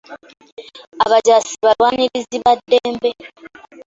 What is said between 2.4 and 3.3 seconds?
ba ddembe.